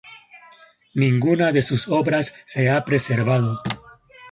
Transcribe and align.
Ninguna 0.95 1.51
de 1.51 1.61
sus 1.61 1.87
obras 1.87 2.33
se 2.45 2.71
ha 2.71 2.83
preservado. 2.85 3.61